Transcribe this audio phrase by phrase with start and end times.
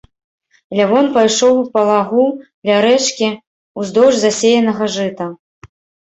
[0.77, 2.23] Лявон пайшоў па лагу,
[2.69, 3.27] ля рэчкі,
[3.83, 5.29] уздоўж засеянага жыта.